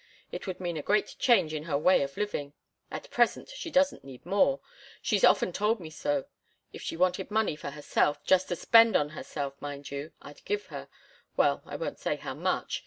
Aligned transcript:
It 0.31 0.47
would 0.47 0.59
mean 0.59 0.77
a 0.77 0.81
great 0.81 1.15
change 1.19 1.53
in 1.53 1.65
her 1.65 1.77
way 1.77 2.01
of 2.01 2.17
living. 2.17 2.53
At 2.89 3.11
present 3.11 3.49
she 3.49 3.69
doesn't 3.69 4.03
need 4.03 4.25
more. 4.25 4.59
She's 4.99 5.23
often 5.23 5.53
told 5.53 5.79
me 5.79 5.91
so. 5.91 6.25
If 6.73 6.81
she 6.81 6.97
wanted 6.97 7.29
money 7.29 7.55
for 7.55 7.69
herself, 7.69 8.23
just 8.23 8.47
to 8.47 8.55
spend 8.55 8.95
on 8.95 9.09
herself, 9.09 9.61
mind 9.61 9.91
you 9.91 10.11
I'd 10.19 10.43
give 10.43 10.65
her 10.73 10.87
well, 11.37 11.61
I 11.67 11.75
won't 11.75 11.99
say 11.99 12.15
how 12.15 12.33
much. 12.33 12.79